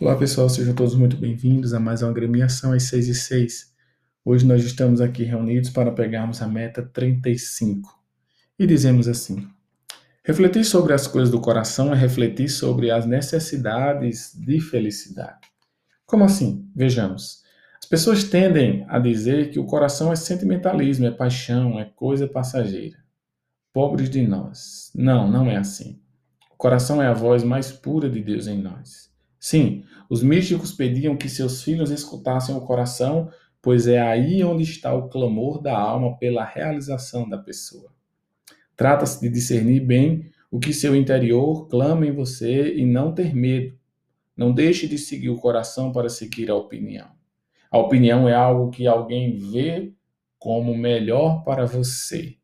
[0.00, 3.72] Olá pessoal, sejam todos muito bem-vindos a mais uma agremiação às 6 e 6.
[4.24, 7.96] Hoje nós estamos aqui reunidos para pegarmos a meta 35.
[8.58, 9.46] E dizemos assim:
[10.24, 15.38] refletir sobre as coisas do coração é refletir sobre as necessidades de felicidade.
[16.04, 16.68] Como assim?
[16.74, 17.44] Vejamos.
[17.78, 22.98] As pessoas tendem a dizer que o coração é sentimentalismo, é paixão, é coisa passageira.
[23.72, 24.90] Pobres de nós.
[24.92, 26.00] Não, não é assim.
[26.50, 29.13] O coração é a voz mais pura de Deus em nós.
[29.44, 34.94] Sim, os místicos pediam que seus filhos escutassem o coração, pois é aí onde está
[34.94, 37.92] o clamor da alma pela realização da pessoa.
[38.74, 43.78] Trata-se de discernir bem o que seu interior clama em você e não ter medo.
[44.34, 47.10] Não deixe de seguir o coração para seguir a opinião.
[47.70, 49.92] A opinião é algo que alguém vê
[50.38, 52.38] como melhor para você.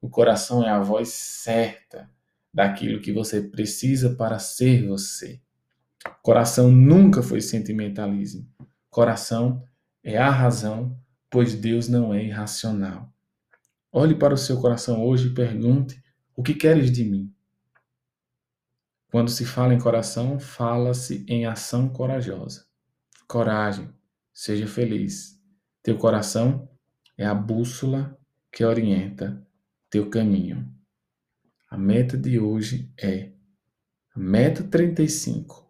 [0.00, 2.08] O coração é a voz certa
[2.52, 5.40] daquilo que você precisa para ser você.
[6.22, 8.48] Coração nunca foi sentimentalismo.
[8.88, 9.62] Coração
[10.02, 10.98] é a razão,
[11.30, 13.12] pois Deus não é irracional.
[13.92, 16.02] Olhe para o seu coração hoje e pergunte:
[16.34, 17.32] o que queres de mim?
[19.10, 22.66] Quando se fala em coração, fala-se em ação corajosa.
[23.28, 23.88] Coragem,
[24.32, 25.40] seja feliz.
[25.82, 26.68] Teu coração
[27.16, 28.18] é a bússola
[28.50, 29.46] que orienta
[29.88, 30.68] teu caminho.
[31.70, 33.32] A meta de hoje é
[34.14, 35.63] a meta 35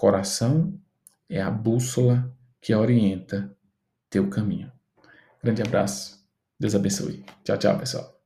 [0.00, 0.80] Coração
[1.28, 3.54] é a bússola que orienta
[4.08, 4.72] teu caminho.
[5.44, 6.26] Grande abraço.
[6.58, 7.22] Deus abençoe.
[7.44, 8.19] Tchau, tchau, pessoal.